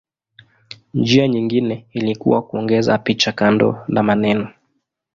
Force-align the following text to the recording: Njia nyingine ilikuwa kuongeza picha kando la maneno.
Njia 0.93 1.27
nyingine 1.27 1.85
ilikuwa 1.93 2.41
kuongeza 2.41 2.97
picha 2.97 3.31
kando 3.31 3.77
la 3.87 4.03
maneno. 4.03 4.51